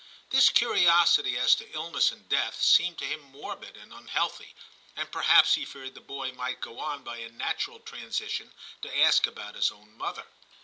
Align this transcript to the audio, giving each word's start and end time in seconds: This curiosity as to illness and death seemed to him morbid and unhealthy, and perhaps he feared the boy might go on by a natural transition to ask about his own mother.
This 0.31 0.49
curiosity 0.49 1.37
as 1.37 1.53
to 1.53 1.73
illness 1.73 2.11
and 2.11 2.27
death 2.27 2.59
seemed 2.59 2.97
to 2.97 3.05
him 3.05 3.21
morbid 3.21 3.77
and 3.77 3.93
unhealthy, 3.93 4.55
and 4.95 5.11
perhaps 5.11 5.53
he 5.53 5.63
feared 5.63 5.93
the 5.93 6.01
boy 6.01 6.31
might 6.31 6.59
go 6.59 6.79
on 6.79 7.03
by 7.03 7.17
a 7.17 7.29
natural 7.29 7.79
transition 7.79 8.51
to 8.81 8.97
ask 8.97 9.27
about 9.27 9.53
his 9.53 9.69
own 9.71 9.95
mother. 9.95 10.25